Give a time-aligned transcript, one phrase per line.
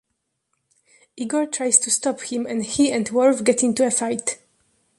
[1.15, 4.39] Igor tries to stop him, and he and Worth get into a fight.